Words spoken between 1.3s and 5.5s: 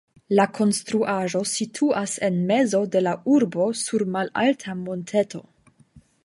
situas en mezo de la urbo sur malalta monteto.